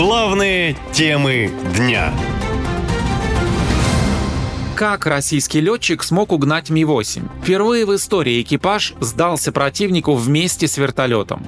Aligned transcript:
Главные 0.00 0.78
темы 0.92 1.52
дня. 1.76 2.14
Как 4.74 5.04
российский 5.04 5.60
летчик 5.60 6.02
смог 6.02 6.32
угнать 6.32 6.70
Ми-8? 6.70 7.42
Впервые 7.42 7.84
в 7.84 7.94
истории 7.94 8.40
экипаж 8.40 8.94
сдался 8.98 9.52
противнику 9.52 10.14
вместе 10.14 10.68
с 10.68 10.78
вертолетом. 10.78 11.44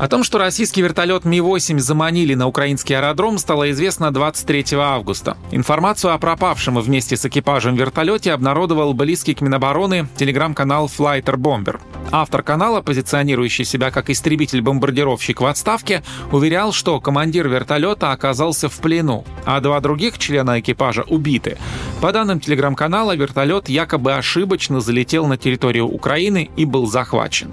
О 0.00 0.08
том, 0.08 0.24
что 0.24 0.38
российский 0.38 0.80
вертолет 0.80 1.26
Ми-8 1.26 1.78
заманили 1.78 2.32
на 2.32 2.46
украинский 2.46 2.96
аэродром, 2.96 3.36
стало 3.36 3.70
известно 3.70 4.10
23 4.10 4.64
августа. 4.78 5.36
Информацию 5.50 6.14
о 6.14 6.18
пропавшем 6.18 6.80
вместе 6.80 7.18
с 7.18 7.26
экипажем 7.26 7.74
вертолете 7.74 8.32
обнародовал 8.32 8.94
близкий 8.94 9.34
к 9.34 9.42
Минобороны 9.42 10.08
телеграм-канал 10.16 10.86
Flighter 10.86 11.36
Bomber. 11.36 11.80
Автор 12.12 12.42
канала, 12.42 12.80
позиционирующий 12.80 13.66
себя 13.66 13.90
как 13.90 14.08
истребитель-бомбардировщик 14.08 15.42
в 15.42 15.44
отставке, 15.44 16.02
уверял, 16.32 16.72
что 16.72 16.98
командир 16.98 17.46
вертолета 17.46 18.12
оказался 18.12 18.70
в 18.70 18.78
плену, 18.78 19.26
а 19.44 19.60
два 19.60 19.80
других 19.80 20.16
члена 20.16 20.60
экипажа 20.60 21.02
убиты. 21.02 21.58
По 22.00 22.10
данным 22.10 22.40
телеграм-канала, 22.40 23.14
вертолет 23.14 23.68
якобы 23.68 24.14
ошибочно 24.14 24.80
залетел 24.80 25.26
на 25.26 25.36
территорию 25.36 25.88
Украины 25.88 26.48
и 26.56 26.64
был 26.64 26.86
захвачен. 26.86 27.52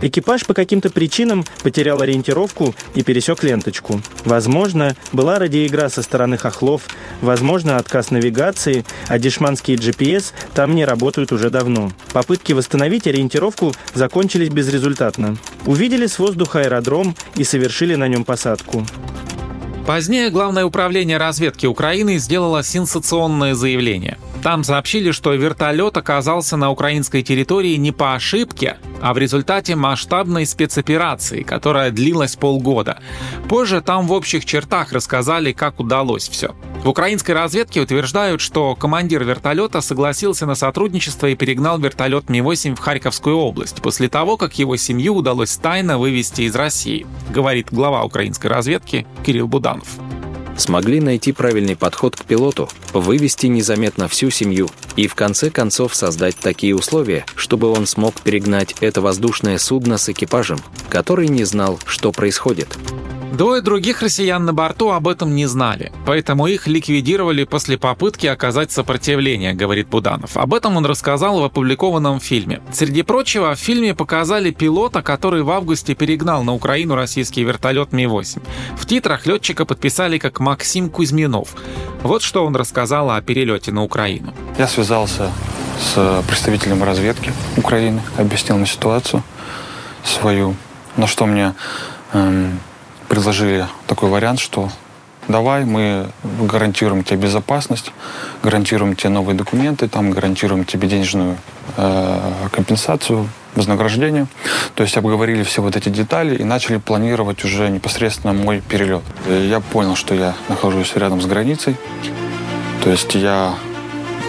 Экипаж 0.00 0.46
по 0.46 0.54
каким-то 0.54 0.90
причинам 0.90 1.44
потерял 1.62 2.00
ориентировку 2.00 2.74
и 2.94 3.02
пересек 3.02 3.42
ленточку. 3.42 4.00
Возможно, 4.24 4.94
была 5.12 5.38
радиоигра 5.38 5.88
со 5.88 6.02
стороны 6.02 6.36
хохлов, 6.36 6.82
возможно, 7.20 7.78
отказ 7.78 8.10
навигации, 8.10 8.84
а 9.08 9.18
дешманские 9.18 9.76
GPS 9.76 10.32
там 10.54 10.74
не 10.74 10.84
работают 10.84 11.32
уже 11.32 11.50
давно. 11.50 11.90
Попытки 12.12 12.52
восстановить 12.52 13.06
ориентировку 13.08 13.72
закончились 13.94 14.50
безрезультатно. 14.50 15.36
Увидели 15.66 16.06
с 16.06 16.18
воздуха 16.18 16.60
аэродром 16.60 17.16
и 17.34 17.42
совершили 17.42 17.96
на 17.96 18.06
нем 18.06 18.24
посадку. 18.24 18.86
Позднее 19.86 20.30
Главное 20.30 20.66
управление 20.66 21.16
разведки 21.16 21.66
Украины 21.66 22.18
сделало 22.18 22.62
сенсационное 22.62 23.54
заявление. 23.54 24.18
Там 24.42 24.62
сообщили, 24.62 25.10
что 25.10 25.34
вертолет 25.34 25.96
оказался 25.96 26.56
на 26.56 26.70
украинской 26.70 27.22
территории 27.22 27.74
не 27.74 27.90
по 27.90 28.14
ошибке, 28.14 28.76
а 29.02 29.12
в 29.12 29.18
результате 29.18 29.74
масштабной 29.74 30.46
спецоперации, 30.46 31.42
которая 31.42 31.90
длилась 31.90 32.36
полгода. 32.36 33.00
Позже 33.48 33.80
там 33.80 34.06
в 34.06 34.12
общих 34.12 34.44
чертах 34.44 34.92
рассказали, 34.92 35.52
как 35.52 35.80
удалось 35.80 36.28
все. 36.28 36.54
В 36.84 36.88
украинской 36.88 37.32
разведке 37.32 37.80
утверждают, 37.80 38.40
что 38.40 38.76
командир 38.76 39.24
вертолета 39.24 39.80
согласился 39.80 40.46
на 40.46 40.54
сотрудничество 40.54 41.26
и 41.26 41.34
перегнал 41.34 41.78
вертолет 41.78 42.28
Ми-8 42.28 42.76
в 42.76 42.78
Харьковскую 42.78 43.36
область 43.36 43.82
после 43.82 44.08
того, 44.08 44.36
как 44.36 44.58
его 44.58 44.76
семью 44.76 45.16
удалось 45.16 45.56
тайно 45.56 45.98
вывести 45.98 46.42
из 46.42 46.54
России, 46.54 47.06
говорит 47.30 47.68
глава 47.72 48.04
украинской 48.04 48.46
разведки 48.46 49.06
Кирилл 49.24 49.48
Буданов 49.48 49.88
смогли 50.60 51.00
найти 51.00 51.32
правильный 51.32 51.76
подход 51.76 52.16
к 52.16 52.24
пилоту, 52.24 52.68
вывести 52.92 53.46
незаметно 53.46 54.08
всю 54.08 54.30
семью 54.30 54.68
и 54.96 55.06
в 55.06 55.14
конце 55.14 55.50
концов 55.50 55.94
создать 55.94 56.36
такие 56.36 56.74
условия, 56.74 57.24
чтобы 57.36 57.70
он 57.70 57.86
смог 57.86 58.20
перегнать 58.20 58.74
это 58.80 59.00
воздушное 59.00 59.58
судно 59.58 59.98
с 59.98 60.08
экипажем, 60.08 60.58
который 60.88 61.28
не 61.28 61.44
знал, 61.44 61.78
что 61.86 62.12
происходит. 62.12 62.76
Двое 63.32 63.60
других 63.60 64.02
россиян 64.02 64.44
на 64.44 64.52
борту 64.54 64.90
об 64.90 65.06
этом 65.06 65.34
не 65.34 65.46
знали, 65.46 65.92
поэтому 66.06 66.46
их 66.46 66.66
ликвидировали 66.66 67.44
после 67.44 67.76
попытки 67.76 68.26
оказать 68.26 68.72
сопротивление, 68.72 69.52
говорит 69.52 69.88
Буданов. 69.88 70.36
Об 70.36 70.54
этом 70.54 70.76
он 70.76 70.86
рассказал 70.86 71.40
в 71.40 71.44
опубликованном 71.44 72.20
фильме. 72.20 72.60
Среди 72.72 73.02
прочего, 73.02 73.54
в 73.54 73.58
фильме 73.58 73.94
показали 73.94 74.50
пилота, 74.50 75.02
который 75.02 75.42
в 75.42 75.50
августе 75.50 75.94
перегнал 75.94 76.42
на 76.42 76.54
Украину 76.54 76.94
российский 76.94 77.44
вертолет 77.44 77.92
Ми-8. 77.92 78.42
В 78.78 78.86
титрах 78.86 79.26
летчика 79.26 79.66
подписали 79.66 80.18
как 80.18 80.40
Максим 80.40 80.88
Кузьминов. 80.88 81.54
Вот 82.02 82.22
что 82.22 82.46
он 82.46 82.56
рассказал 82.56 83.10
о 83.10 83.20
перелете 83.20 83.72
на 83.72 83.82
Украину. 83.82 84.32
Я 84.58 84.66
связался 84.66 85.30
с 85.78 86.22
представителем 86.26 86.82
разведки 86.82 87.32
Украины, 87.56 88.00
объяснил 88.16 88.56
ему 88.56 88.66
ситуацию 88.66 89.22
свою, 90.02 90.54
на 90.96 91.06
что 91.06 91.26
мне 91.26 91.54
эм, 92.12 92.58
предложили 93.08 93.66
такой 93.86 94.10
вариант, 94.10 94.40
что 94.40 94.70
давай 95.28 95.64
мы 95.64 96.08
гарантируем 96.22 97.04
тебе 97.04 97.18
безопасность, 97.18 97.92
гарантируем 98.42 98.96
тебе 98.96 99.10
новые 99.10 99.36
документы, 99.36 99.88
там 99.88 100.10
гарантируем 100.10 100.64
тебе 100.64 100.88
денежную 100.88 101.36
э, 101.76 102.48
компенсацию, 102.52 103.28
вознаграждение. 103.54 104.26
То 104.74 104.82
есть 104.82 104.96
обговорили 104.96 105.42
все 105.42 105.62
вот 105.62 105.76
эти 105.76 105.88
детали 105.88 106.36
и 106.36 106.44
начали 106.44 106.76
планировать 106.76 107.44
уже 107.44 107.68
непосредственно 107.70 108.32
мой 108.32 108.60
перелет. 108.60 109.02
Я 109.28 109.60
понял, 109.60 109.96
что 109.96 110.14
я 110.14 110.34
нахожусь 110.48 110.94
рядом 110.94 111.20
с 111.20 111.26
границей. 111.26 111.76
То 112.84 112.90
есть 112.90 113.14
я 113.14 113.54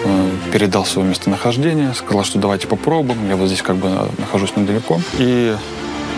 э, 0.04 0.30
передал 0.52 0.84
свое 0.84 1.08
местонахождение, 1.08 1.94
сказал, 1.94 2.24
что 2.24 2.38
давайте 2.38 2.66
попробуем. 2.66 3.28
Я 3.28 3.36
вот 3.36 3.46
здесь 3.46 3.62
как 3.62 3.76
бы 3.76 3.88
нахожусь 4.18 4.56
недалеко. 4.56 5.00
И 5.18 5.56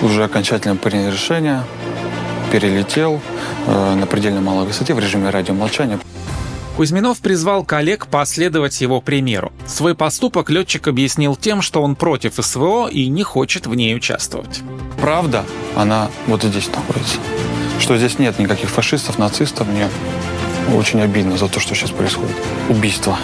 уже 0.00 0.24
окончательно 0.24 0.74
приняли 0.76 1.12
решение 1.12 1.62
перелетел 2.52 3.20
э, 3.66 3.94
на 3.94 4.06
предельно 4.06 4.42
малой 4.42 4.66
высоте 4.66 4.92
в 4.92 4.98
режиме 4.98 5.30
радиомолчания. 5.30 5.98
Кузьминов 6.76 7.20
призвал 7.20 7.64
коллег 7.64 8.06
последовать 8.06 8.78
его 8.82 9.00
примеру. 9.00 9.52
Свой 9.66 9.94
поступок 9.94 10.50
летчик 10.50 10.86
объяснил 10.88 11.34
тем, 11.34 11.62
что 11.62 11.82
он 11.82 11.96
против 11.96 12.34
СВО 12.34 12.88
и 12.88 13.08
не 13.08 13.22
хочет 13.22 13.66
в 13.66 13.74
ней 13.74 13.96
участвовать. 13.96 14.60
Правда, 15.00 15.44
она 15.76 16.10
вот 16.26 16.42
здесь 16.42 16.68
находится. 16.68 17.16
Что 17.80 17.96
здесь 17.96 18.18
нет 18.18 18.38
никаких 18.38 18.68
фашистов, 18.68 19.18
нацистов, 19.18 19.66
мне 19.66 19.88
очень 20.74 21.00
обидно 21.00 21.38
за 21.38 21.48
то, 21.48 21.58
что 21.58 21.74
сейчас 21.74 21.90
происходит. 21.90 22.36
Убийство, 22.68 23.16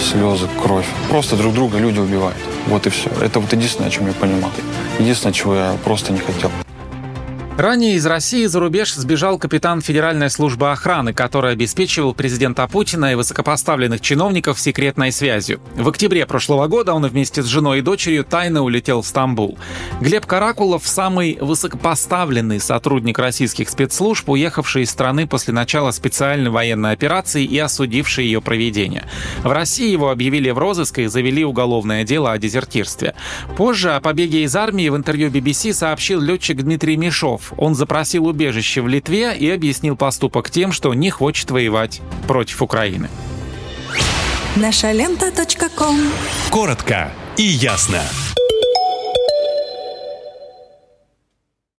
слезы, 0.00 0.48
кровь. 0.60 0.86
Просто 1.08 1.36
друг 1.36 1.54
друга 1.54 1.78
люди 1.78 2.00
убивают. 2.00 2.36
Вот 2.66 2.86
и 2.86 2.90
все. 2.90 3.10
Это 3.20 3.38
вот 3.38 3.52
единственное, 3.52 3.88
о 3.88 3.90
чем 3.90 4.08
я 4.08 4.12
понимал. 4.12 4.50
Единственное, 4.98 5.32
чего 5.32 5.54
я 5.54 5.76
просто 5.84 6.12
не 6.12 6.18
хотел. 6.18 6.50
Ранее 7.62 7.94
из 7.94 8.04
России 8.06 8.46
за 8.46 8.58
рубеж 8.58 8.92
сбежал 8.92 9.38
капитан 9.38 9.82
Федеральной 9.82 10.30
службы 10.30 10.72
охраны, 10.72 11.14
который 11.14 11.52
обеспечивал 11.52 12.12
президента 12.12 12.66
Путина 12.66 13.12
и 13.12 13.14
высокопоставленных 13.14 14.00
чиновников 14.00 14.58
секретной 14.58 15.12
связью. 15.12 15.60
В 15.76 15.88
октябре 15.88 16.26
прошлого 16.26 16.66
года 16.66 16.92
он 16.92 17.06
вместе 17.06 17.40
с 17.40 17.46
женой 17.46 17.78
и 17.78 17.82
дочерью 17.82 18.24
тайно 18.24 18.62
улетел 18.62 19.02
в 19.02 19.06
Стамбул. 19.06 19.60
Глеб 20.00 20.26
Каракулов– 20.26 20.82
самый 20.88 21.38
высокопоставленный 21.40 22.58
сотрудник 22.58 23.20
российских 23.20 23.68
спецслужб, 23.70 24.28
уехавший 24.28 24.82
из 24.82 24.90
страны 24.90 25.28
после 25.28 25.54
начала 25.54 25.92
специальной 25.92 26.50
военной 26.50 26.90
операции 26.90 27.44
и 27.44 27.60
осудивший 27.60 28.24
ее 28.24 28.42
проведение. 28.42 29.04
В 29.44 29.52
России 29.52 29.88
его 29.88 30.10
объявили 30.10 30.50
в 30.50 30.58
розыск 30.58 30.98
и 30.98 31.06
завели 31.06 31.44
уголовное 31.44 32.02
дело 32.02 32.32
о 32.32 32.38
дезертирстве. 32.38 33.14
Позже 33.56 33.92
о 33.92 34.00
побеге 34.00 34.42
из 34.42 34.56
армии 34.56 34.88
в 34.88 34.96
интервью 34.96 35.30
BBC 35.30 35.72
сообщил 35.72 36.20
летчик 36.20 36.60
Дмитрий 36.60 36.96
Мишов, 36.96 37.51
Он 37.56 37.74
запросил 37.74 38.26
убежище 38.26 38.80
в 38.80 38.88
Литве 38.88 39.36
и 39.36 39.50
объяснил 39.50 39.96
поступок 39.96 40.50
тем, 40.50 40.72
что 40.72 40.92
не 40.94 41.10
хочет 41.10 41.50
воевать 41.50 42.00
против 42.26 42.62
Украины. 42.62 43.08
Наша 44.56 44.92
лента. 44.92 45.30
Коротко 46.50 47.12
и 47.36 47.42
ясно. 47.42 48.02